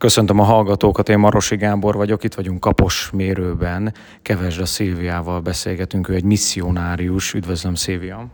[0.00, 6.14] Köszöntöm a hallgatókat, én Marosi Gábor vagyok, itt vagyunk Kapos mérőben, Kevesre Szilviával beszélgetünk, ő
[6.14, 7.34] egy misszionárius.
[7.34, 8.26] Üdvözlöm, Szilvia!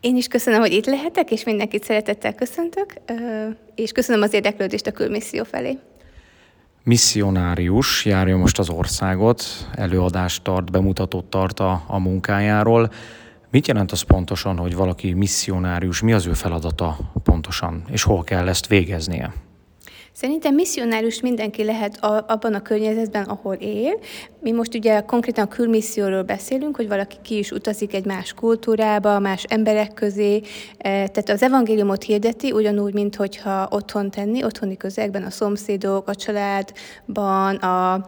[0.00, 2.94] Én is köszönöm, hogy itt lehetek, és mindenkit szeretettel köszöntök,
[3.74, 5.78] és köszönöm az érdeklődést a külmisszió felé.
[6.82, 12.92] Misszionárius járja most az országot, előadást tart, bemutatót tart a, a munkájáról.
[13.50, 18.48] Mit jelent az pontosan, hogy valaki misszionárius, mi az ő feladata pontosan, és hol kell
[18.48, 19.32] ezt végeznie?
[20.20, 23.98] Szerintem misszionárius mindenki lehet a, abban a környezetben, ahol él.
[24.40, 29.18] Mi most ugye konkrétan a külmisszióról beszélünk, hogy valaki ki is utazik egy más kultúrába,
[29.18, 30.40] más emberek közé.
[30.78, 36.14] E, tehát az evangéliumot hirdeti, ugyanúgy, mint hogyha otthon tenni, otthoni közegben, a szomszédok, a
[36.14, 38.06] családban, a,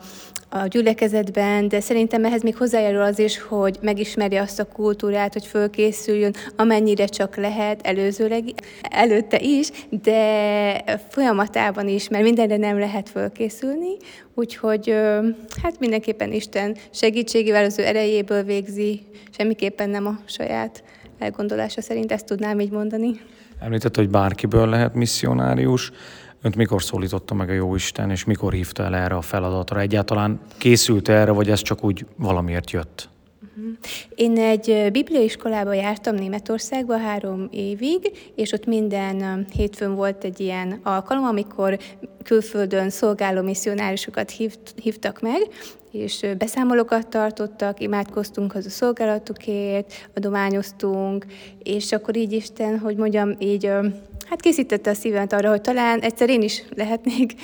[0.53, 5.47] a gyülekezetben, de szerintem ehhez még hozzájárul az is, hogy megismerje azt a kultúrát, hogy
[5.47, 8.45] fölkészüljön, amennyire csak lehet előzőleg,
[8.81, 9.71] előtte is,
[10.03, 13.97] de folyamatában is, mert mindenre nem lehet fölkészülni,
[14.35, 14.95] úgyhogy
[15.63, 19.01] hát mindenképpen Isten segítségével, az ő erejéből végzi,
[19.37, 20.83] semmiképpen nem a saját
[21.19, 23.21] elgondolása szerint, ezt tudnám így mondani.
[23.61, 25.93] Említett, hogy bárkiből lehet misszionárius.
[26.43, 29.81] Önt mikor szólította meg a Jóisten, és mikor hívta el erre a feladatra?
[29.81, 33.09] Egyáltalán készült erre, vagy ez csak úgy valamiért jött?
[33.55, 33.69] Mhm.
[34.15, 41.25] Én egy bibliaiskolába jártam Németországba három évig, és ott minden hétfőn volt egy ilyen alkalom,
[41.25, 41.79] amikor
[42.23, 44.33] külföldön szolgáló misszionárisokat
[44.83, 45.41] hívtak meg,
[45.91, 51.27] és beszámolókat tartottak, imádkoztunk az a szolgálatukért, adományoztunk,
[51.63, 53.71] és akkor így Isten, hogy mondjam, így
[54.31, 57.35] hát készítette a szívemet arra, hogy talán egyszer én is lehetnék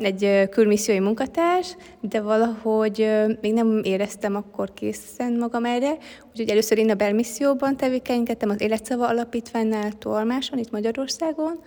[0.00, 5.96] egy külmissziói munkatárs, de valahogy még nem éreztem akkor készen magam erre,
[6.30, 11.60] úgyhogy először én a belmisszióban tevékenykedtem, az Életszava Alapítványnál Tolmáson, itt Magyarországon,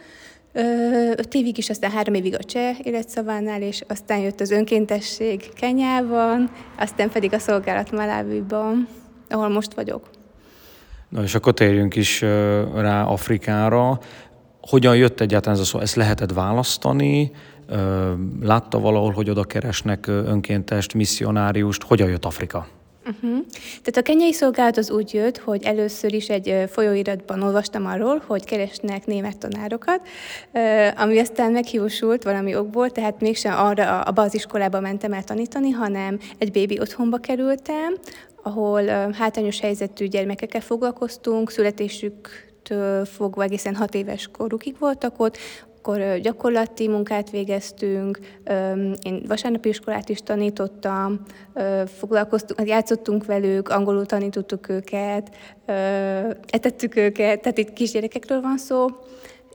[1.16, 6.52] öt évig is, aztán három évig a cseh életszavánál, és aztán jött az önkéntesség Kenyában,
[6.78, 8.88] aztán pedig a szolgálat Maláviban,
[9.30, 10.09] ahol most vagyok.
[11.09, 12.21] Na és akkor térjünk is
[12.76, 13.99] rá Afrikára.
[14.61, 15.80] Hogyan jött egyáltalán ez a szó?
[15.80, 17.32] Ezt lehetett választani?
[18.42, 21.83] Látta valahol, hogy oda keresnek önkéntest, misszionáriust?
[21.83, 22.67] Hogyan jött Afrika?
[23.09, 23.45] Uh-huh.
[23.52, 28.45] Tehát a kenyai szolgálat az úgy jött, hogy először is egy folyóiratban olvastam arról, hogy
[28.45, 30.08] keresnek német tanárokat,
[30.95, 36.20] ami aztán meghiúsult valami okból, tehát mégsem arra abba az iskolába mentem el tanítani, hanem
[36.37, 37.97] egy bébi otthonba kerültem,
[38.43, 45.37] ahol hátrányos helyzetű gyermekekkel foglalkoztunk, születésüktől fogva egészen hat éves korukig voltak ott,
[45.79, 48.19] akkor gyakorlati munkát végeztünk,
[49.01, 51.21] én vasárnapi iskolát is tanítottam,
[51.97, 55.35] foglalkoztunk, játszottunk velük, angolul tanítottuk őket,
[56.47, 58.87] etettük őket, tehát itt kisgyerekekről van szó,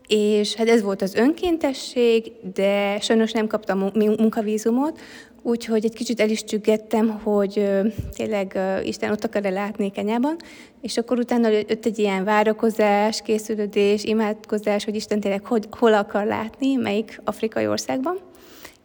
[0.06, 5.00] és hát ez volt az önkéntesség, de sajnos nem kaptam munkavízumot,
[5.46, 7.70] Úgyhogy egy kicsit el is csüggettem, hogy
[8.16, 10.36] tényleg Isten ott akar-e látni Kenyában,
[10.80, 16.26] és akkor utána jött egy ilyen várakozás, készülődés, imádkozás, hogy Isten tényleg hogy, hol akar
[16.26, 18.18] látni, melyik afrikai országban.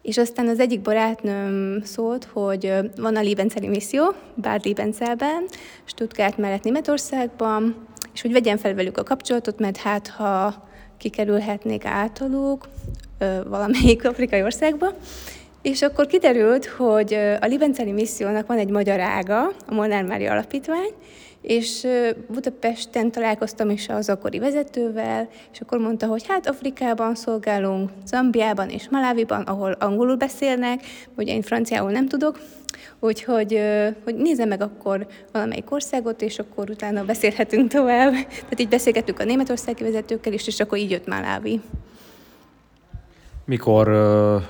[0.01, 5.43] És aztán az egyik barátnőm szólt, hogy van a Liebenceli misszió, Bad Liebenzelben,
[5.85, 10.67] Stuttgart mellett Németországban, és hogy vegyen fel velük a kapcsolatot, mert hát ha
[10.97, 12.67] kikerülhetnék általuk
[13.47, 14.93] valamelyik afrikai országba,
[15.61, 20.91] és akkor kiderült, hogy a Libenceli missziónak van egy magyar ága, a Molnár Mária Alapítvány,
[21.41, 21.87] és
[22.27, 28.89] Budapesten találkoztam is az akkori vezetővel, és akkor mondta, hogy hát Afrikában szolgálunk, Zambiában és
[28.89, 30.81] Maláviban, ahol angolul beszélnek,
[31.15, 32.39] ugye én franciául nem tudok,
[32.99, 33.61] úgyhogy
[34.03, 38.11] hogy nézze meg akkor valamelyik országot, és akkor utána beszélhetünk tovább.
[38.11, 41.61] Tehát így beszélgettük a németországi vezetőkkel is, és akkor így jött Malávi.
[43.49, 43.87] Mikor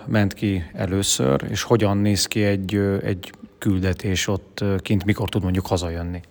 [0.07, 5.67] ment ki először, és hogyan néz ki egy, egy küldetés ott kint, mikor tud mondjuk
[5.67, 6.21] hazajönni?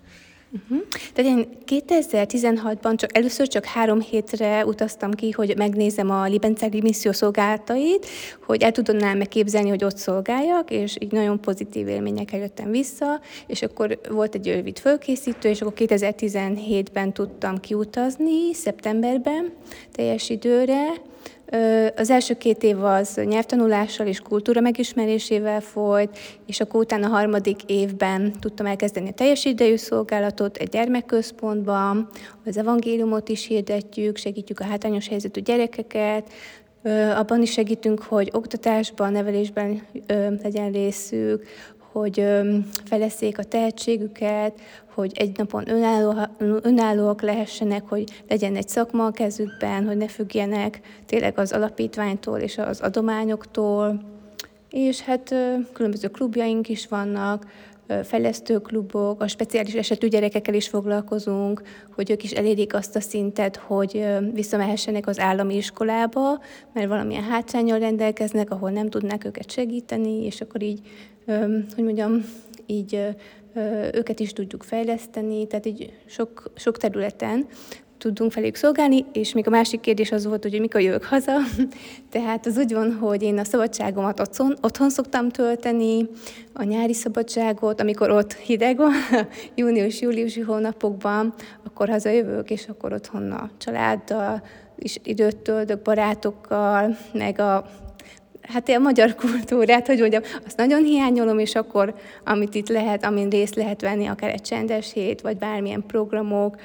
[0.53, 0.87] Uh-huh.
[1.15, 7.13] Tehát én 2016-ban csak először csak három hétre utaztam ki, hogy megnézem a Libencegi misszió
[7.13, 8.07] szolgálatait,
[8.47, 13.63] hogy el tudnám megképzelni, hogy ott szolgáljak, és így nagyon pozitív élményekkel jöttem vissza, és
[13.63, 19.53] akkor volt egy rövid fölkészítő, és akkor 2017-ben tudtam kiutazni, szeptemberben,
[19.93, 20.85] teljes időre,
[21.97, 27.63] az első két év az nyelvtanulással és kultúra megismerésével folyt, és akkor utána a harmadik
[27.67, 32.09] évben tudtam elkezdeni a teljes idejű szolgálatot egy gyermekközpontban,
[32.45, 36.33] az evangéliumot is hirdetjük, segítjük a hátrányos helyzetű gyerekeket,
[37.17, 39.83] abban is segítünk, hogy oktatásban, nevelésben
[40.43, 41.47] legyen részük,
[41.93, 42.25] hogy
[42.85, 44.61] feleszék a tehetségüket,
[44.99, 46.15] hogy egy napon önálló,
[46.63, 52.59] önállóak lehessenek, hogy legyen egy szakma a kezükben, hogy ne függjenek tényleg az alapítványtól és
[52.59, 54.03] az adományoktól.
[54.71, 55.35] És hát
[55.73, 57.47] különböző klubjaink is vannak,
[58.03, 61.63] fejlesztőklubok, a speciális esetű gyerekekkel is foglalkozunk,
[61.95, 66.41] hogy ők is elérik azt a szintet, hogy visszamehessenek az állami iskolába,
[66.73, 70.81] mert valamilyen hátrányal rendelkeznek, ahol nem tudnák őket segíteni, és akkor így,
[71.75, 72.25] hogy mondjam,
[72.69, 73.17] így
[73.93, 77.47] őket is tudjuk fejleszteni, tehát így sok, sok területen
[77.99, 81.37] tudunk felük szolgálni, és még a másik kérdés az volt, hogy mikor jövök haza.
[82.11, 86.09] Tehát az úgy van, hogy én a szabadságomat otthon, otthon szoktam tölteni,
[86.53, 88.93] a nyári szabadságot, amikor ott hideg van,
[89.55, 94.43] június-júliusi hónapokban, akkor hazajövök, és akkor otthon a családdal
[94.79, 97.67] is időt töltök, barátokkal, meg a
[98.49, 103.29] hát a magyar kultúrát, hogy mondjam, azt nagyon hiányolom, és akkor, amit itt lehet, amin
[103.29, 106.57] részt lehet venni, akár egy csendes hét, vagy bármilyen programok,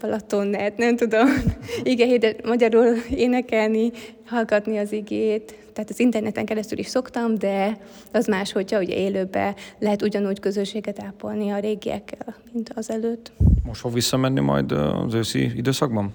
[0.00, 1.28] Balatonnet, nem tudom,
[1.82, 3.90] ige magyarul énekelni,
[4.26, 7.78] hallgatni az igét, tehát az interneten keresztül is szoktam, de
[8.12, 13.32] az más, hogyha ugye élőbe lehet ugyanúgy közösséget ápolni a régiekkel, mint az előtt.
[13.64, 16.12] Most fog visszamenni majd az őszi időszakban?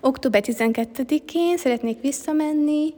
[0.00, 2.94] Október 12-én szeretnék visszamenni,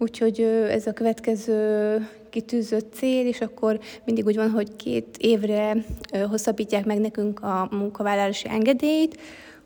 [0.00, 5.76] úgyhogy ez a következő kitűzött cél, és akkor mindig úgy van, hogy két évre
[6.28, 9.20] hosszabbítják meg nekünk a munkavállalási engedélyt,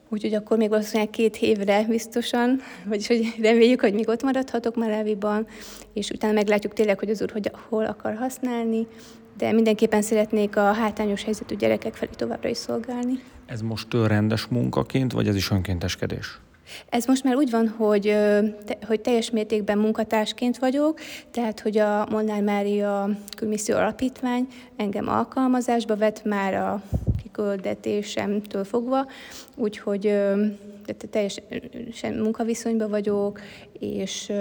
[0.09, 5.47] úgyhogy akkor még valószínűleg két évre biztosan, vagyis hogy reméljük, hogy még ott maradhatok Malawiban,
[5.93, 8.87] és utána meglátjuk tényleg, hogy az úr hogy, hol akar használni,
[9.37, 13.23] de mindenképpen szeretnék a hátrányos helyzetű gyerekek felé továbbra is szolgálni.
[13.47, 16.41] Ez most rendes munkaként, vagy ez is önkénteskedés?
[16.89, 18.17] Ez most már úgy van, hogy,
[18.87, 21.01] hogy teljes mértékben munkatársként vagyok,
[21.31, 24.47] tehát hogy a Molnár Mária Külmisszió Alapítvány
[24.77, 26.83] engem alkalmazásba vett már a
[27.23, 29.07] kiküldetésemtől fogva,
[29.55, 30.01] úgyhogy
[30.87, 33.41] tehát teljesen munkaviszonyban vagyok,
[33.79, 34.33] és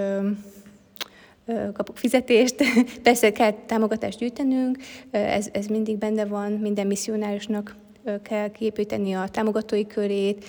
[1.72, 2.54] kapok fizetést,
[3.02, 4.78] persze kell támogatást gyűjtenünk,
[5.10, 7.76] ez, ez mindig benne van, minden misszionárosnak
[8.22, 10.44] kell képíteni a támogatói körét,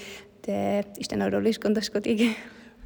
[0.46, 2.22] de Isten arról is gondoskodik.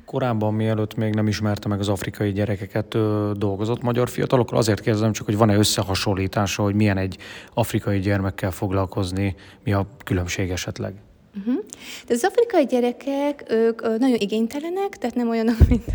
[0.06, 2.98] Korábban, mielőtt még nem ismerte meg az afrikai gyerekeket,
[3.38, 4.58] dolgozott magyar fiatalokkal.
[4.58, 7.18] Azért kérdezem csak, hogy van-e összehasonlítása, hogy milyen egy
[7.54, 10.94] afrikai gyermekkel foglalkozni, mi a különbség esetleg?
[11.38, 11.64] Uh-huh.
[12.08, 15.86] De az afrikai gyerekek, ők nagyon igénytelenek, tehát nem olyanok, mint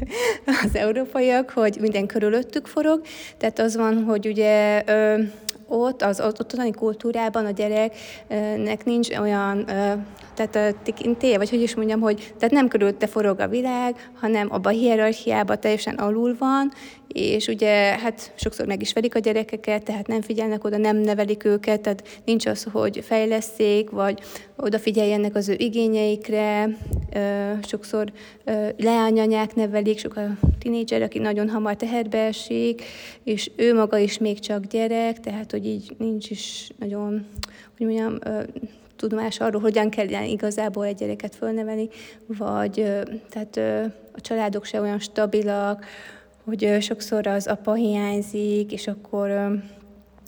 [0.64, 3.00] az európaiak, hogy minden körülöttük forog.
[3.36, 4.84] Tehát az van, hogy ugye
[5.68, 9.66] ott, az ottani kultúrában a gyereknek nincs olyan
[10.34, 14.72] tehát téje, vagy hogy is mondjam, hogy tehát nem körülötte forog a világ, hanem abban
[14.72, 16.72] a hierarchiában teljesen alul van,
[17.08, 21.44] és ugye hát sokszor meg is verik a gyerekeket, tehát nem figyelnek oda, nem nevelik
[21.44, 24.20] őket, tehát nincs az, hogy fejleszték, vagy
[24.56, 26.68] odafigyeljenek az ő igényeikre,
[27.62, 28.12] sokszor
[28.76, 30.26] leányanyák nevelik, sok a
[30.58, 32.82] tinédzser, aki nagyon hamar teherbe esik,
[33.24, 37.26] és ő maga is még csak gyerek, tehát hogy így nincs is nagyon,
[37.76, 38.18] hogy mondjam,
[38.96, 41.88] tudomás arról, hogyan kell igazából egy gyereket fölnevelni,
[42.26, 42.72] vagy
[43.30, 43.56] tehát
[44.12, 45.84] a családok se olyan stabilak,
[46.44, 49.30] hogy sokszor az apa hiányzik, és akkor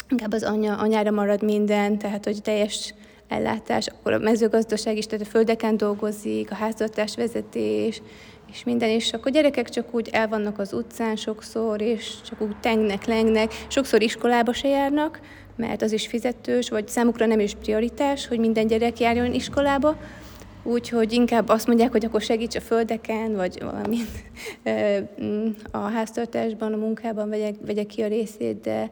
[0.09, 2.95] inkább az anya, anyára marad minden, tehát hogy teljes
[3.29, 8.03] ellátás, akkor a mezőgazdaság is, tehát a földeken dolgozik, a háztartás vezetés,
[8.51, 12.57] és minden, és akkor gyerekek csak úgy el vannak az utcán sokszor, és csak úgy
[12.61, 15.20] tengnek, lengnek, sokszor iskolába se járnak,
[15.56, 19.96] mert az is fizetős, vagy számukra nem is prioritás, hogy minden gyerek járjon iskolába,
[20.63, 23.96] úgyhogy inkább azt mondják, hogy akkor segíts a földeken, vagy valami
[25.70, 28.91] a háztartásban, a munkában vegyek, vegyek ki a részét, de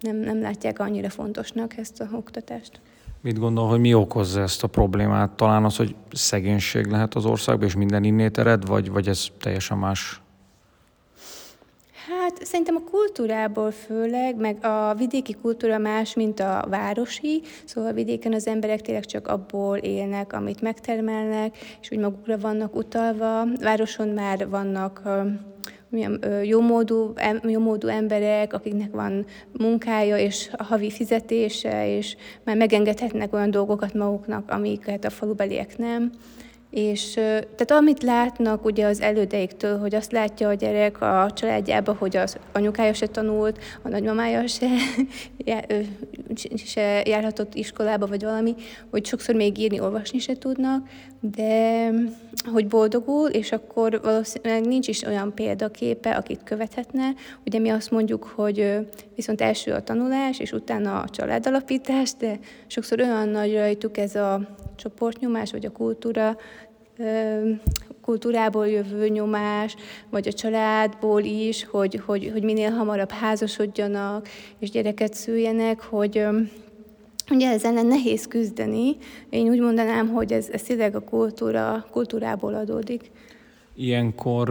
[0.00, 2.80] nem, nem látják annyira fontosnak ezt a oktatást.
[3.22, 5.30] Mit gondol, hogy mi okozza ezt a problémát?
[5.30, 9.78] Talán az, hogy szegénység lehet az országban, és minden innét ered, vagy, vagy ez teljesen
[9.78, 10.20] más
[12.18, 17.94] Hát szerintem a kultúrából főleg, meg a vidéki kultúra más, mint a városi, szóval a
[17.94, 23.44] vidéken az emberek tényleg csak abból élnek, amit megtermelnek, és úgy magukra vannak utalva.
[23.60, 25.02] Városon már vannak
[26.42, 27.12] jómódú,
[27.42, 34.50] jómódú emberek, akiknek van munkája és a havi fizetése, és már megengedhetnek olyan dolgokat maguknak,
[34.50, 36.12] amiket a falubeliek nem.
[36.70, 42.16] És tehát amit látnak ugye az elődeiktől, hogy azt látja a gyerek a családjába, hogy
[42.16, 44.66] az anyukája se tanult, a nagymamája se,
[46.64, 48.54] se járhatott iskolába, vagy valami,
[48.90, 50.88] hogy sokszor még írni, olvasni se tudnak,
[51.20, 51.90] de
[52.44, 57.14] hogy boldogul, és akkor valószínűleg nincs is olyan példaképe, akit követhetne.
[57.46, 58.78] Ugye mi azt mondjuk, hogy
[59.14, 64.40] viszont első a tanulás, és utána a családalapítás, de sokszor olyan nagy rajtuk ez a
[64.76, 66.36] csoportnyomás, vagy a kultúra,
[68.00, 69.76] kultúrából jövő nyomás,
[70.10, 74.28] vagy a családból is, hogy, hogy, hogy minél hamarabb házasodjanak,
[74.58, 76.26] és gyereket szüljenek, hogy,
[77.30, 78.96] Ugye ezzel nehéz küzdeni.
[79.30, 83.10] Én úgy mondanám, hogy ez, ez tényleg a kultúra, kultúrából adódik.
[83.74, 84.48] Ilyenkor,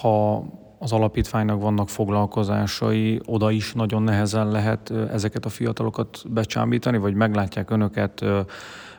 [0.00, 0.44] ha
[0.78, 7.70] az alapítványnak vannak foglalkozásai, oda is nagyon nehezen lehet ezeket a fiatalokat becsábítani, vagy meglátják
[7.70, 8.24] önöket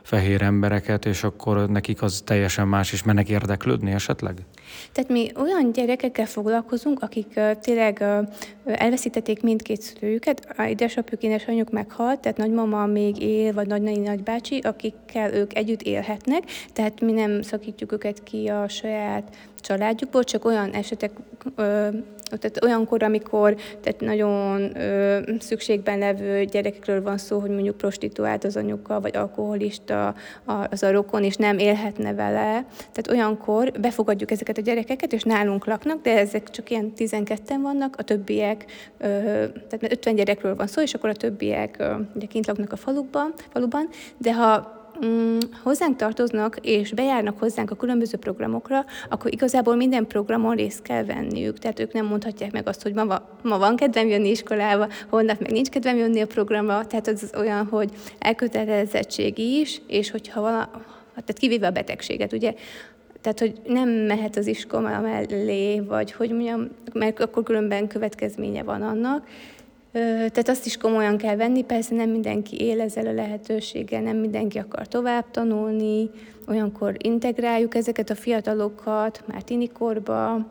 [0.02, 4.44] fehér embereket, és akkor nekik az teljesen más, és mennek érdeklődni esetleg?
[4.92, 8.04] Tehát mi olyan gyerekekkel foglalkozunk, akik tényleg
[8.64, 15.32] elveszítették mindkét szülőjüket, a édesapjuk, édesanyjuk meghalt, tehát nagymama még él, vagy nagynai nagybácsi, akikkel
[15.32, 16.42] ők együtt élhetnek,
[16.72, 21.10] tehát mi nem szakítjuk őket ki a saját családjukból, csak olyan esetek
[22.30, 28.56] tehát olyankor, amikor tehát nagyon ö, szükségben levő gyerekekről van szó, hogy mondjuk prostituált az
[28.56, 30.14] anyuka, vagy alkoholista
[30.70, 32.64] az a rokon, és nem élhetne vele.
[32.76, 37.94] Tehát olyankor befogadjuk ezeket a gyerekeket, és nálunk laknak, de ezek csak ilyen 12-en vannak,
[37.98, 38.64] a többiek,
[38.98, 39.06] ö,
[39.68, 43.32] tehát 50 gyerekről van szó, és akkor a többiek ö, ugye kint laknak a falukban,
[43.52, 50.06] faluban, de ha mm, hozzánk tartoznak és bejárnak hozzánk a különböző programokra, akkor igazából minden
[50.06, 51.58] programon részt kell venniük.
[51.58, 55.50] Tehát ők nem mondhatják meg azt, hogy ma, ma van kedvem jönni iskolába, holnap meg
[55.50, 56.86] nincs kedvem jönni a programra.
[56.86, 60.70] Tehát az olyan, hogy elkötelezettség is, és hogyha vala,
[61.10, 62.54] tehát kivéve a betegséget, ugye,
[63.20, 68.82] tehát, hogy nem mehet az iskola mellé, vagy hogy mondjam, mert akkor különben következménye van
[68.82, 69.26] annak,
[70.02, 74.58] tehát azt is komolyan kell venni, persze nem mindenki él ezzel a lehetőséggel, nem mindenki
[74.58, 76.10] akar tovább tanulni,
[76.48, 80.46] olyankor integráljuk ezeket a fiatalokat már tinikorba,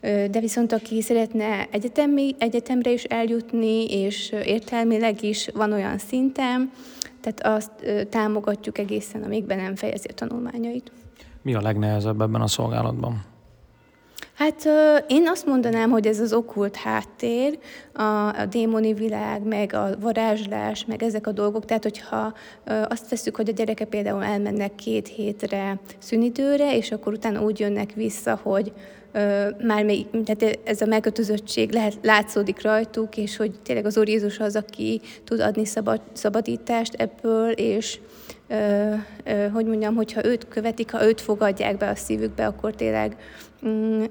[0.00, 6.70] de viszont aki szeretne egyetemi, egyetemre is eljutni, és értelmileg is van olyan szinten,
[7.20, 7.70] tehát azt
[8.10, 10.92] támogatjuk egészen, amíg be nem fejezi a tanulmányait.
[11.42, 13.24] Mi a legnehezebb ebben a szolgálatban?
[14.36, 14.68] Hát
[15.06, 17.58] én azt mondanám, hogy ez az okult háttér,
[17.92, 21.64] a, a démoni világ, meg a varázslás, meg ezek a dolgok.
[21.64, 22.32] Tehát, hogyha
[22.88, 27.92] azt veszük, hogy a gyerekek például elmennek két hétre szünidőre, és akkor utána úgy jönnek
[27.92, 28.72] vissza, hogy
[29.62, 34.38] már még, tehát ez a megkötözöttség lehet, látszódik rajtuk, és hogy tényleg az Úr Jézus
[34.38, 37.98] az, aki tud adni szabad, szabadítást ebből, és
[38.48, 38.92] ö,
[39.24, 43.16] ö, hogy mondjam, hogyha őt követik, ha őt fogadják be a szívükbe, akkor tényleg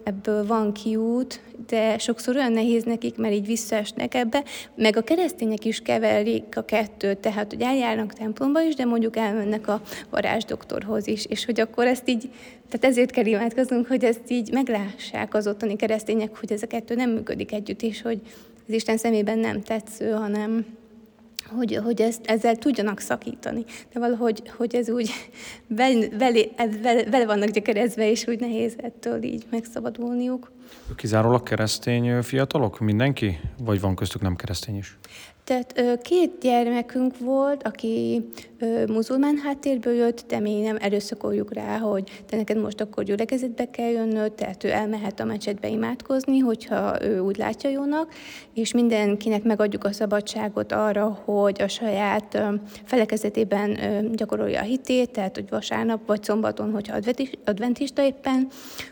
[0.03, 4.43] ebből van kiút, de sokszor olyan nehéz nekik, mert így visszaesnek ebbe,
[4.75, 9.67] meg a keresztények is keverik a kettőt, tehát hogy eljárnak templomba is, de mondjuk elmennek
[9.67, 12.29] a varázsdoktorhoz is, és hogy akkor ezt így,
[12.69, 16.95] tehát ezért kell imádkoznunk, hogy ezt így meglássák az ottani keresztények, hogy ez a kettő
[16.95, 18.19] nem működik együtt, és hogy
[18.67, 20.65] az Isten szemében nem tetsző, hanem
[21.49, 23.63] hogy, hogy ezt, ezzel tudjanak szakítani.
[23.93, 25.09] De valahogy hogy ez úgy
[25.67, 26.07] vele,
[26.81, 30.51] vele, vele vannak gyökerezve, és úgy nehéz ettől így megszabadulniuk.
[30.95, 32.79] Kizárólag keresztény fiatalok?
[32.79, 33.39] Mindenki?
[33.57, 34.97] Vagy van köztük nem keresztény is?
[35.45, 38.25] Tehát két gyermekünk volt, aki
[38.87, 43.89] muzulmán háttérből jött, de mi nem erőszakoljuk rá, hogy te neked most akkor gyülekezetbe kell
[43.89, 48.13] jönnöd, tehát ő elmehet a mecsetbe imádkozni, hogyha ő úgy látja jónak,
[48.53, 52.43] és mindenkinek megadjuk a szabadságot arra, hogy a saját
[52.83, 53.77] felekezetében
[54.11, 56.97] gyakorolja a hitét, tehát hogy vasárnap vagy szombaton, hogyha
[57.45, 58.47] adventista éppen,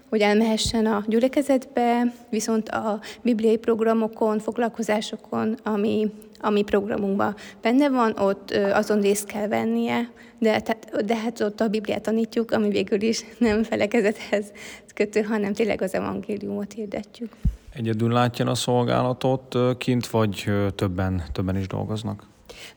[0.10, 6.12] hogy elmehessen a gyülekezetbe, viszont a bibliai programokon, foglalkozásokon, ami
[6.44, 11.60] a mi programunkban benne van, ott azon részt kell vennie, de, tehát, de hát ott
[11.60, 14.52] a Bibliát tanítjuk, ami végül is nem felekezethez
[14.94, 17.32] kötő, hanem tényleg az evangéliumot hirdetjük.
[17.74, 22.28] Egyedül látja a szolgálatot kint, vagy többen, többen is dolgoznak?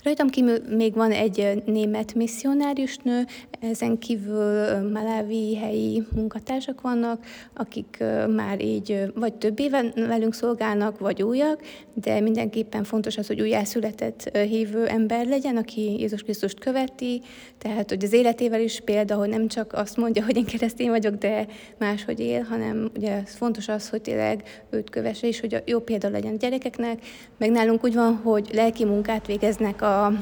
[0.02, 3.24] Rajtam kívül még van egy német misszionárius nő,
[3.60, 7.24] ezen kívül malawi helyi munkatársak vannak,
[7.54, 11.60] akik már így vagy több éven velünk szolgálnak, vagy újak,
[11.94, 17.22] de mindenképpen fontos az, hogy újjászületett hívő ember legyen, aki Jézus Krisztust követi,
[17.58, 21.14] tehát hogy az életével is példa, hogy nem csak azt mondja, hogy én keresztény vagyok,
[21.14, 21.46] de
[21.78, 26.08] máshogy él, hanem ugye fontos az, hogy tényleg őt kövesse, és hogy a jó példa
[26.08, 26.98] legyen a gyerekeknek,
[27.38, 30.12] meg nálunk úgy van, hogy lelki munkát végeznek a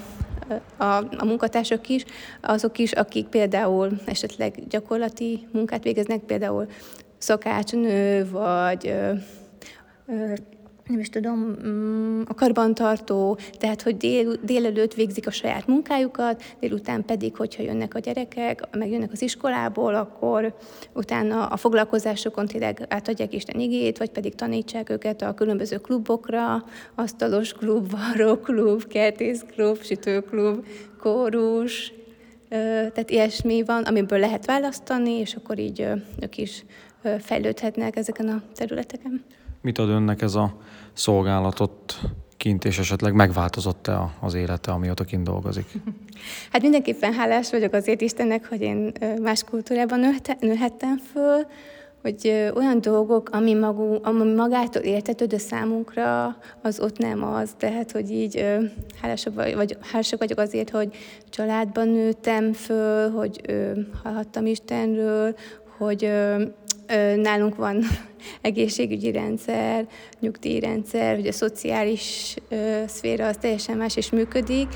[0.77, 2.05] a, a munkatársak is,
[2.41, 6.67] azok is, akik például esetleg gyakorlati munkát végeznek, például
[7.19, 8.95] szakácsnő, vagy
[10.87, 17.05] nem is tudom, mm, a karbantartó, tehát hogy dél, délelőtt végzik a saját munkájukat, délután
[17.05, 20.55] pedig, hogyha jönnek a gyerekek, meg jönnek az iskolából, akkor
[20.93, 26.65] utána a foglalkozásokon tényleg átadják Isten igét, vagy pedig tanítsák őket a különböző klubokra,
[26.95, 30.67] asztalos klub, varróklub, kertészklub, sütőklub,
[30.99, 31.93] kórus,
[32.49, 35.87] tehát ilyesmi van, amiből lehet választani, és akkor így
[36.21, 36.65] ők is
[37.21, 39.25] fejlődhetnek ezeken a területeken.
[39.65, 40.57] Mit ad önnek ez a
[40.93, 42.01] szolgálatot
[42.37, 45.67] kint, és esetleg megváltozott-e az élete, amióta kint dolgozik?
[46.53, 48.93] Hát mindenképpen hálás vagyok azért Istennek, hogy én
[49.23, 50.01] más kultúrában
[50.41, 51.47] nőhettem föl,
[52.03, 57.55] hogy olyan dolgok, ami, magú, ami magától értetődő számunkra, az ott nem az.
[57.57, 58.47] Tehát, hogy így
[59.01, 60.95] hálásak, vagy, hálásak vagyok azért, hogy
[61.31, 63.41] családban nőttem föl, hogy
[64.03, 65.35] hallhattam Istenről,
[65.77, 66.11] hogy
[67.17, 67.83] nálunk van
[68.41, 69.87] egészségügyi rendszer,
[70.21, 72.37] nyugdíjrendszer, hogy a szociális
[72.87, 74.69] szféra az teljesen más és működik.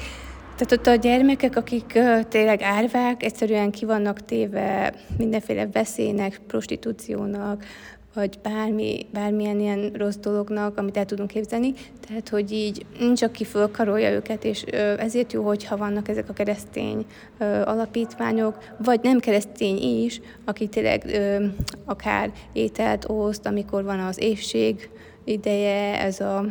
[0.56, 1.98] Tehát ott a gyermekek, akik
[2.28, 7.64] tényleg árvák, egyszerűen ki vannak téve mindenféle veszélynek, prostitúciónak,
[8.14, 11.72] vagy bármi, bármilyen ilyen rossz dolognak, amit el tudunk képzelni.
[12.06, 14.62] Tehát, hogy így nincs, aki fölkarolja őket, és
[14.98, 17.06] ezért jó, hogyha vannak ezek a keresztény
[17.64, 21.20] alapítványok, vagy nem keresztény is, aki tényleg
[21.84, 24.90] akár ételt oszt, amikor van az évség
[25.24, 26.44] ideje, ez a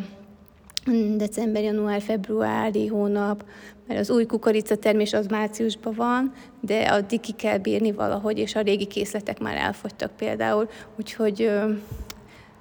[1.16, 3.46] december, január, februári hónap,
[3.88, 8.62] mert az új kukoricatermés az márciusban van, de addig ki kell bírni valahogy, és a
[8.62, 11.52] régi készletek már elfogytak például, úgyhogy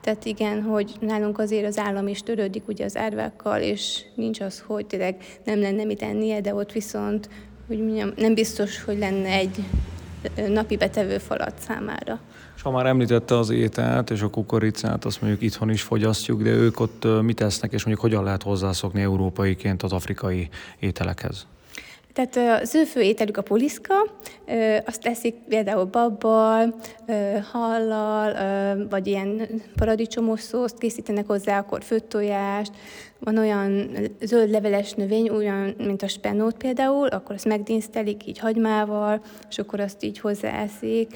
[0.00, 4.64] tehát igen, hogy nálunk azért az állam is törődik ugye az árvákkal, és nincs az,
[4.66, 7.28] hogy tényleg nem lenne mit ennie, de ott viszont
[7.66, 9.64] hogy mondjam, nem biztos, hogy lenne egy
[10.48, 12.18] napi betevő falat számára.
[12.56, 16.50] És ha már említette az ételt és a kukoricát, azt mondjuk itthon is fogyasztjuk, de
[16.50, 21.46] ők ott mit esznek, és mondjuk hogyan lehet hozzászokni európaiként az afrikai ételekhez?
[22.16, 23.94] Tehát az ő fő ételük a puliszka,
[24.86, 26.74] azt teszik például babbal,
[27.52, 28.34] hallal,
[28.88, 32.72] vagy ilyen paradicsomos szószt készítenek hozzá, akkor főtt tojást,
[33.18, 39.20] van olyan zöld leveles növény, olyan, mint a spenót például, akkor azt megdínsztelik így hagymával,
[39.48, 41.14] és akkor azt így hozzáeszik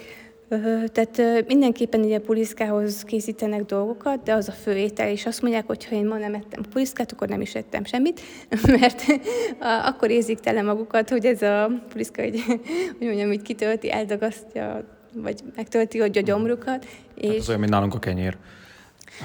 [0.93, 5.87] tehát mindenképpen ugye puliszkához készítenek dolgokat, de az a fő étel, és azt mondják, hogy
[5.87, 8.21] ha én ma nem ettem puliszkát, akkor nem is ettem semmit,
[8.81, 9.03] mert
[9.85, 12.43] akkor érzik tele magukat, hogy ez a puliszka, hogy,
[12.99, 14.85] hogy mondjam, hogy kitölti, eldagasztja,
[15.15, 16.87] vagy megtölti hogy a gyomrukat.
[17.15, 17.29] És...
[17.29, 18.37] Hát az olyan, mint nálunk a kenyér.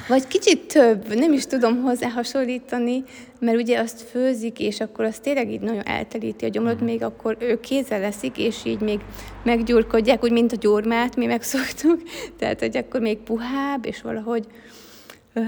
[0.08, 3.04] Vagy kicsit több, nem is tudom hozzá hasonlítani,
[3.40, 7.38] mert ugye azt főzik, és akkor az tényleg így nagyon eltelíti a gyomrot, még akkor
[7.40, 9.00] ő kézzel leszik, és így még
[9.44, 12.02] meggyurkodják, úgy, mint a gyurmát mi megszoktuk,
[12.40, 14.46] tehát, hogy akkor még puhább, és valahogy
[15.34, 15.42] ö,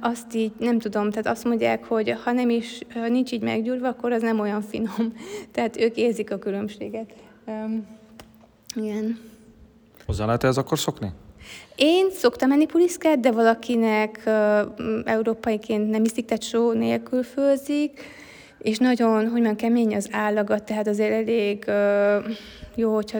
[0.00, 4.12] azt így, nem tudom, tehát azt mondják, hogy ha nem is, nincs így meggyúrva, akkor
[4.12, 5.12] az nem olyan finom.
[5.52, 7.12] Tehát ők érzik a különbséget.
[7.46, 7.52] Ö,
[8.74, 9.18] igen.
[10.06, 11.12] Hozzá lehet ez akkor szokni?
[11.76, 14.60] Én szoktam menni puliszkát, de valakinek uh,
[15.04, 18.00] európaiként nem iszik, tehát só nélkül főzik,
[18.58, 22.34] és nagyon, hogy mondjam, kemény az állaga, tehát azért elég uh,
[22.74, 23.18] jó, hogyha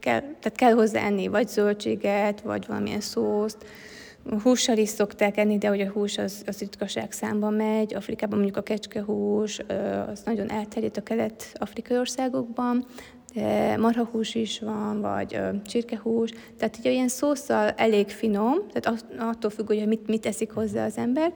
[0.00, 3.66] kell, tehát kell hozzá enni vagy zöldséget, vagy valamilyen szószt.
[4.42, 7.94] Hússal is szokták enni, de hogy a hús az, az ritkaság számba megy.
[7.94, 9.58] Afrikában mondjuk a kecskehús,
[10.12, 12.86] az nagyon elterjedt a kelet-afrikai országokban,
[13.78, 19.86] marhahús is van, vagy csirkehús, tehát ugye ilyen szószal elég finom, tehát attól függ, hogy
[19.86, 21.32] mit, mit eszik hozzá az ember,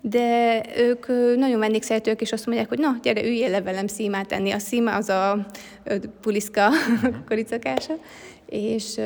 [0.00, 4.50] de ők nagyon vendégszeretők, és azt mondják, hogy na, gyere, üljél le velem szímát enni.
[4.50, 5.46] A szíma az a
[6.20, 6.68] puliszka
[7.28, 7.94] koricakása,
[8.46, 9.00] és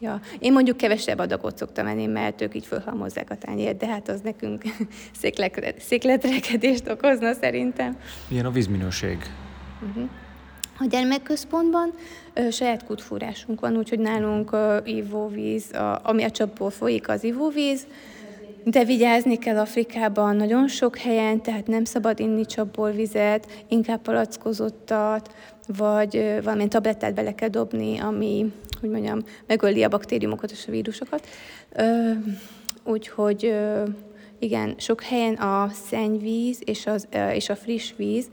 [0.00, 4.08] Ja, én mondjuk kevesebb adagot szoktam enni, mert ők így fölhalmozzák a tányért, de hát
[4.08, 4.62] az nekünk
[5.78, 7.96] székletrekedést okozna szerintem.
[8.28, 9.18] Milyen a vízminőség?
[9.88, 10.08] Uh-huh.
[10.80, 11.92] A gyermekközpontban
[12.34, 17.86] ö, saját kútfúrásunk van, úgyhogy nálunk ö, ivóvíz, a, ami a csapból folyik az ivóvíz,
[18.64, 25.34] de vigyázni kell Afrikában nagyon sok helyen, tehát nem szabad inni csapból vizet, inkább palackozottat,
[25.66, 30.70] vagy ö, valamilyen tablettát bele kell dobni, ami, hogy mondjam, megöli a baktériumokat és a
[30.70, 31.26] vírusokat.
[31.72, 32.10] Ö,
[32.84, 33.82] úgyhogy ö,
[34.38, 38.28] igen, sok helyen a szennyvíz és, az, és a friss víz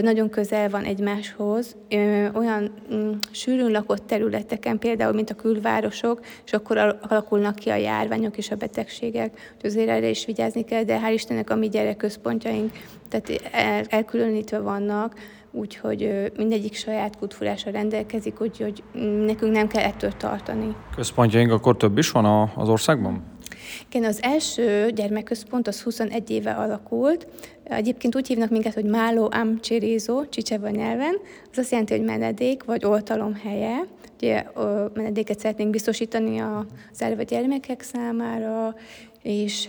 [0.00, 1.76] nagyon közel van egymáshoz,
[2.34, 8.36] olyan mm, sűrűn lakott területeken, például, mint a külvárosok, és akkor alakulnak ki a járványok
[8.36, 12.72] és a betegségek, hogy azért erre is vigyázni kell, de hál' Istennek a mi gyerekközpontjaink,
[13.08, 13.30] tehát
[13.88, 15.14] elkülönítve vannak,
[15.50, 18.82] úgyhogy mindegyik saját kutfurása rendelkezik, úgyhogy
[19.26, 20.76] nekünk nem kell ettől tartani.
[20.94, 23.22] Központjaink akkor több is van az országban?
[23.88, 27.26] Igen, az első gyermekközpont az 21 éve alakult.
[27.64, 31.18] Egyébként úgy hívnak minket, hogy Máló Am Csirizó, Csicseva nyelven.
[31.50, 33.86] Az azt jelenti, hogy menedék vagy oltalom helye.
[34.16, 34.44] Ugye
[34.94, 38.74] menedéket szeretnénk biztosítani az elve gyermekek számára,
[39.26, 39.68] és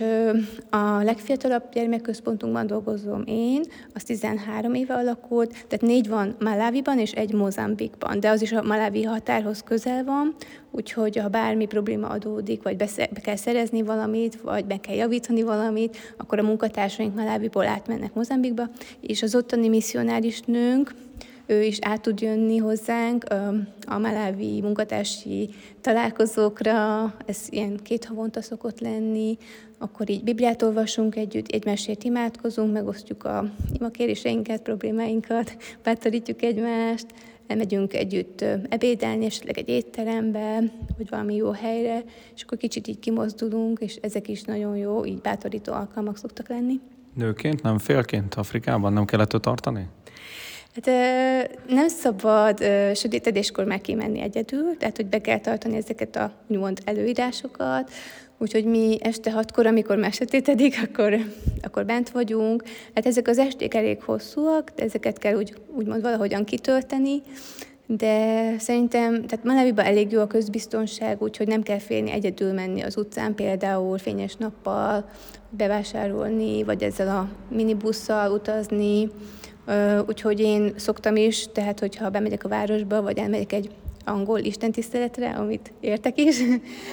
[0.69, 7.33] a legfiatalabb gyermekközpontunkban dolgozom én, az 13 éve alakult, tehát négy van Maláviban és egy
[7.33, 10.35] Mozambikban, de az is a malávi határhoz közel van,
[10.71, 12.87] úgyhogy ha bármi probléma adódik, vagy be
[13.23, 18.69] kell szerezni valamit, vagy be kell javítani valamit, akkor a munkatársaink Maláviból átmennek Mozambikba,
[19.01, 20.91] és az ottani misszionáris nőnk,
[21.47, 23.23] ő is át tud jönni hozzánk
[23.87, 25.49] a malávi munkatársi
[25.81, 29.37] találkozókra, ez ilyen két havonta szokott lenni,
[29.77, 37.05] akkor így Bibliát olvasunk együtt, egymásért imádkozunk, megosztjuk a imakéréseinket, problémáinkat, bátorítjuk egymást,
[37.47, 40.59] elmegyünk együtt ebédelni, esetleg egy étterembe,
[40.97, 42.03] vagy valami jó helyre,
[42.35, 46.79] és akkor kicsit így kimozdulunk, és ezek is nagyon jó, így bátorító alkalmak szoktak lenni.
[47.13, 49.87] Nőként, nem félként Afrikában nem kellett tartani?
[50.83, 50.95] Hát
[51.67, 52.63] nem szabad
[52.95, 57.91] sötétedéskor már kimenni egyedül, tehát hogy be kell tartani ezeket a úgymond előírásokat,
[58.37, 61.17] úgyhogy mi este hatkor, amikor már sötétedik, akkor,
[61.61, 62.63] akkor bent vagyunk.
[62.95, 67.21] Hát ezek az esték elég hosszúak, de ezeket kell úgy, úgymond valahogyan kitölteni,
[67.87, 72.97] de szerintem, tehát Malawiban elég jó a közbiztonság, úgyhogy nem kell félni egyedül menni az
[72.97, 75.09] utcán, például fényes nappal
[75.49, 79.09] bevásárolni, vagy ezzel a minibusszal utazni,
[80.07, 83.69] Úgyhogy én szoktam is, tehát hogyha bemegyek a városba, vagy elmegyek egy
[84.07, 86.37] angol istentiszteletre, amit értek is,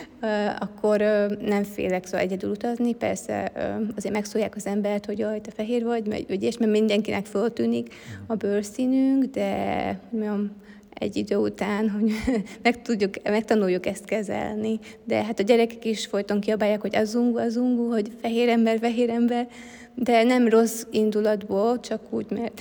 [0.59, 0.99] akkor
[1.41, 2.95] nem félek szóval egyedül utazni.
[2.95, 3.53] Persze
[3.97, 7.95] azért megszólják az embert, hogy jaj, te fehér vagy, vagy ügyes, mert mindenkinek föltűnik
[8.27, 10.51] a bőrszínünk, de mondjam,
[10.95, 12.13] egy idő után, hogy
[12.63, 14.79] meg tudjuk, megtanuljuk ezt kezelni.
[15.05, 19.49] De hát a gyerekek is folyton kiabálják, hogy azungu, azungu, hogy fehér ember, fehér ember,
[19.95, 22.61] de nem rossz indulatból, csak úgy, mert,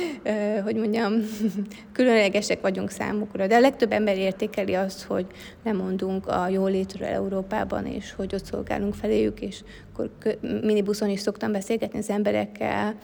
[0.64, 1.12] hogy mondjam,
[1.92, 3.46] különlegesek vagyunk számukra.
[3.46, 5.26] De a legtöbb ember értékeli azt, hogy
[5.64, 9.60] lemondunk a jólétről Európában, és hogy ott szolgálunk feléjük, és
[9.92, 12.94] akkor minibuszon is szoktam beszélgetni az emberekkel,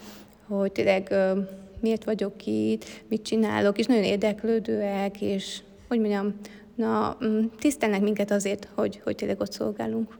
[0.47, 1.13] hogy tényleg
[1.79, 6.33] miért vagyok itt, mit csinálok, és nagyon érdeklődőek, és hogy mondjam,
[6.75, 10.17] na, mm, tisztelnek minket azért, hogy, hogy tényleg ott szolgálunk.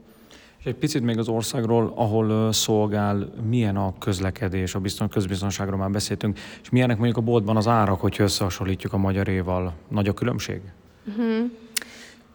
[0.64, 6.38] Egy picit még az országról, ahol szolgál, milyen a közlekedés, a bizton, közbiztonságról már beszéltünk,
[6.62, 9.74] és milyenek mondjuk a boltban az árak, hogyha összehasonlítjuk a magyaréval?
[9.88, 10.60] Nagy a különbség?
[11.06, 11.50] Uh-huh.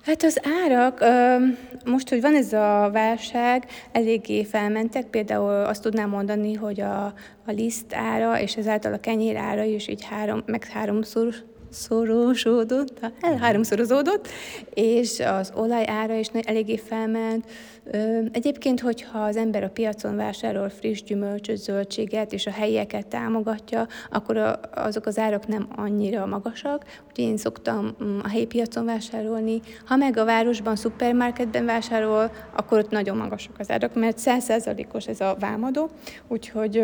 [0.02, 1.04] Hát az árak,
[1.86, 5.06] most, hogy van ez a válság, eléggé felmentek.
[5.06, 7.06] Például azt tudnám mondani, hogy a,
[7.46, 11.34] a liszt ára és ezáltal a kenyér ára is így három, meg háromszor
[11.72, 14.28] szorosodott, el háromszorozódott,
[14.74, 17.46] és az olaj ára is eléggé felment.
[18.32, 24.60] Egyébként, hogyha az ember a piacon vásárol friss gyümölcsöt, zöldséget, és a helyieket támogatja, akkor
[24.76, 26.86] azok az árak nem annyira magasak.
[27.10, 29.62] Úgyhogy én szoktam mm, a helyi piacon vásárolni.
[29.86, 35.20] Ha meg a városban, szupermarketben vásárol, akkor ott nagyon magasak az árak, mert százszázalékos ez
[35.22, 35.90] a vámadó,
[36.28, 36.84] úgyhogy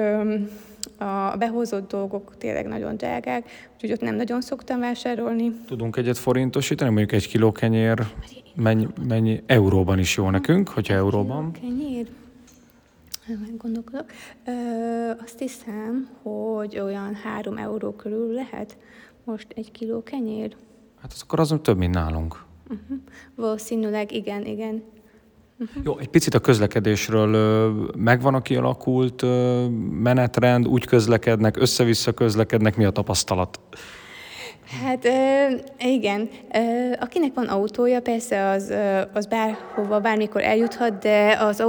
[0.98, 5.52] a behozott dolgok tényleg nagyon drágák, úgyhogy ott nem nagyon szoktam vásárolni.
[5.66, 8.08] Tudunk egyet forintosítani, mondjuk egy kiló kenyér,
[8.56, 11.52] mennyi, mennyi euróban is jó nekünk, hogyha euróban?
[11.52, 12.08] Kenyér?
[13.58, 14.06] Gondolkodok.
[14.46, 14.52] Ö,
[15.24, 18.78] azt hiszem, hogy olyan három euró körül lehet
[19.24, 20.56] most egy kiló kenyér.
[21.02, 22.44] Hát az akkor azon több, mint nálunk.
[22.70, 22.98] Uh-huh.
[23.36, 24.84] Valószínűleg igen, igen.
[25.60, 25.84] Uh-huh.
[25.84, 27.30] Jó, egy picit a közlekedésről
[27.96, 29.26] megvan a kialakult
[30.02, 33.60] menetrend, úgy közlekednek, össze-vissza közlekednek, mi a tapasztalat?
[34.84, 35.08] Hát
[35.80, 36.30] igen,
[37.00, 38.74] akinek van autója, persze az,
[39.14, 41.64] az bárhova, bármikor eljuthat, de az,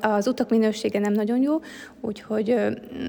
[0.00, 1.60] az utak minősége nem nagyon jó,
[2.00, 2.56] úgyhogy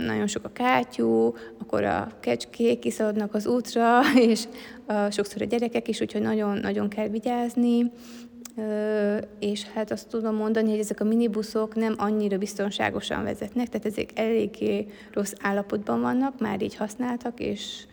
[0.05, 4.43] nagyon sok a kátyú, akkor a kecskék kiszaladnak az útra, és
[5.09, 7.91] sokszor a gyerekek is, úgyhogy nagyon-nagyon kell vigyázni
[9.39, 14.09] és hát azt tudom mondani, hogy ezek a minibuszok nem annyira biztonságosan vezetnek, tehát ezek
[14.19, 17.85] eléggé rossz állapotban vannak, már így használtak, és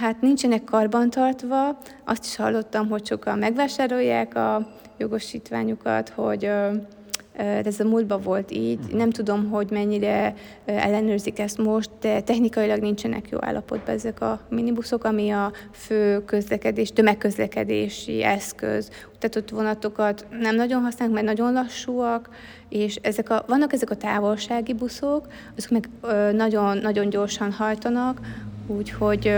[0.00, 1.78] hát nincsenek karbantartva.
[2.04, 6.50] Azt is hallottam, hogy sokan megvásárolják a jogosítványukat, hogy
[7.36, 8.78] ez a múltban volt így.
[8.92, 15.04] Nem tudom, hogy mennyire ellenőrzik ezt most, de technikailag nincsenek jó állapotban ezek a minibuszok,
[15.04, 18.90] ami a fő közlekedés, tömegközlekedési eszköz.
[19.12, 22.28] oktatott vonatokat nem nagyon használnak, mert nagyon lassúak,
[22.68, 25.88] és ezek a, vannak ezek a távolsági buszok, azok meg
[26.34, 28.20] nagyon, nagyon gyorsan hajtanak,
[28.66, 29.32] úgyhogy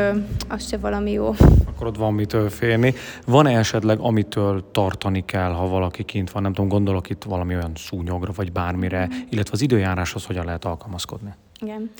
[0.48, 1.34] az se valami jó.
[1.66, 2.94] Akkor ott van mitől félni.
[3.26, 6.42] Van-e esetleg, amitől tartani kell, ha valaki kint van?
[6.42, 11.34] Nem tudom, gondolok itt valami olyan szúnyogra, vagy bármire, illetve az időjáráshoz hogyan lehet alkalmazkodni?
[11.60, 11.90] Igen.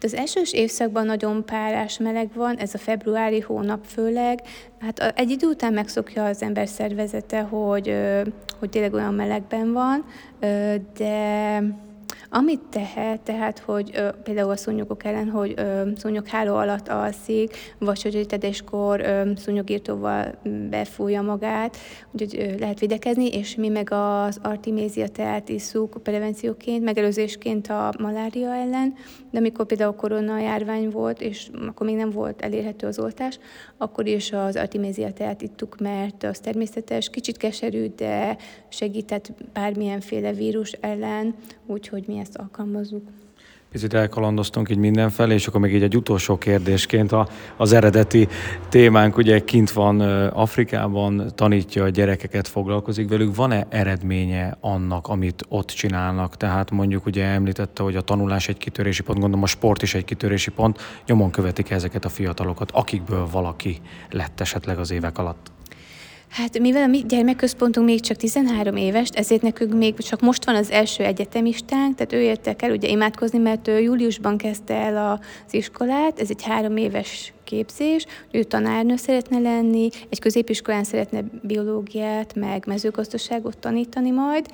[0.00, 4.42] De az elsős évszakban nagyon párás meleg van, ez a februári hónap főleg.
[4.80, 7.94] Hát egy idő után megszokja az ember szervezete, hogy,
[8.58, 10.04] hogy tényleg olyan melegben van,
[10.96, 11.62] de
[12.30, 18.02] amit tehet, tehát, hogy ö, például a szúnyogok ellen, hogy ö, szúnyogháló alatt alszik, vagy
[18.02, 19.04] hogy sötétedéskor
[19.36, 20.34] szúnyogírtóval
[20.70, 21.76] befújja magát,
[22.10, 28.54] úgyhogy ö, lehet videkezni, és mi meg az artimézia teát isszuk prevencióként, megelőzésként a malária
[28.54, 28.94] ellen,
[29.30, 33.38] de amikor például korona járvány volt, és akkor még nem volt elérhető az oltás,
[33.76, 38.36] akkor is az artimézia teát ittuk, mert az természetes, kicsit keserű, de
[38.68, 41.34] segített bármilyenféle vírus ellen,
[41.66, 43.02] úgyhogy mi ezt alkalmazzuk.
[43.70, 48.28] Picit elkalandoztunk így mindenfelé, és akkor még így egy utolsó kérdésként a, az eredeti
[48.68, 53.36] témánk ugye kint van Afrikában, tanítja a gyerekeket, foglalkozik velük.
[53.36, 56.36] Van-e eredménye annak, amit ott csinálnak?
[56.36, 60.04] Tehát mondjuk ugye említette, hogy a tanulás egy kitörési pont, gondolom a sport is egy
[60.04, 60.78] kitörési pont.
[61.06, 65.50] Nyomon követik ezeket a fiatalokat, akikből valaki lett esetleg az évek alatt?
[66.28, 70.54] Hát mivel a mi gyermekközpontunk még csak 13 éves, ezért nekünk még csak most van
[70.54, 75.54] az első egyetemistánk, tehát ő értek el ugye imádkozni, mert ő júliusban kezdte el az
[75.54, 82.66] iskolát, ez egy három éves képzés, ő tanárnő szeretne lenni, egy középiskolán szeretne biológiát, meg
[82.66, 84.46] mezőgazdaságot tanítani majd,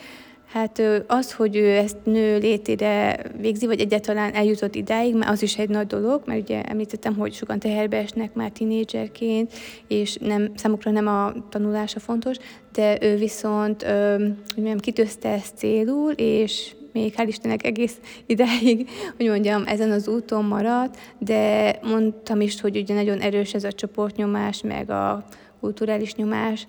[0.47, 5.59] Hát az, hogy ő ezt nő létére végzi, vagy egyáltalán eljutott idáig, mert az is
[5.59, 9.53] egy nagy dolog, mert ugye említettem, hogy sokan teherbe esnek már tinédzserként,
[9.89, 12.37] és nem, számukra nem a tanulása fontos,
[12.73, 19.27] de ő viszont, hogy mondjam, kitözte ezt célul, és még hál' Istennek egész idáig, hogy
[19.27, 24.63] mondjam, ezen az úton maradt, de mondtam is, hogy ugye nagyon erős ez a csoportnyomás,
[24.63, 25.25] meg a
[25.61, 26.67] kulturális nyomás,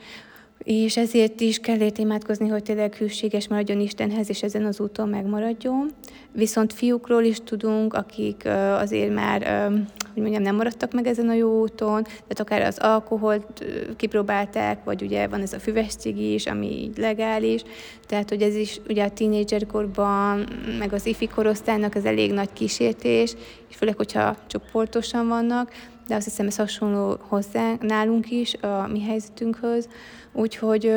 [0.66, 5.90] és ezért is kell imádkozni, hogy tényleg hűséges maradjon Istenhez, és ezen az úton megmaradjon.
[6.32, 8.46] Viszont fiúkról is tudunk, akik
[8.80, 9.70] azért már,
[10.14, 15.02] hogy mondjam, nem maradtak meg ezen a jó úton, tehát akár az alkoholt kipróbálták, vagy
[15.02, 17.62] ugye van ez a füves is, ami így legális,
[18.08, 20.48] tehát hogy ez is ugye a tínédzserkorban,
[20.80, 23.36] meg az ifi korosztálynak ez elég nagy kísértés,
[23.70, 25.72] és főleg, hogyha csoportosan vannak,
[26.08, 29.88] de azt hiszem ez hasonló hozzá nálunk is, a mi helyzetünkhöz,
[30.36, 30.92] úgyhogy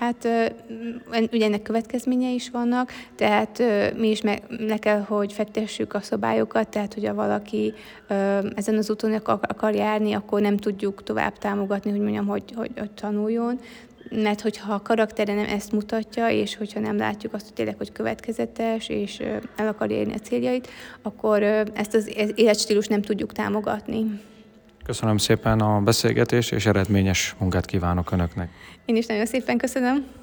[0.00, 0.28] Hát
[1.32, 3.62] ugye ennek következménye is vannak, tehát
[3.96, 7.74] mi is meg, le kell, hogy fektessük a szabályokat, tehát hogyha valaki
[8.54, 12.90] ezen az úton akar járni, akkor nem tudjuk tovább támogatni, hogy mondjam, hogy, hogy, hogy
[12.90, 13.60] tanuljon,
[14.10, 17.92] mert hogyha a karaktere nem ezt mutatja, és hogyha nem látjuk azt, hogy tényleg, hogy
[17.92, 19.18] következetes, és
[19.56, 20.68] el akar érni a céljait,
[21.02, 21.42] akkor
[21.74, 24.20] ezt az életstílus nem tudjuk támogatni.
[24.84, 28.50] Köszönöm szépen a beszélgetést, és eredményes munkát kívánok Önöknek.
[28.84, 30.19] Én is nagyon szépen köszönöm.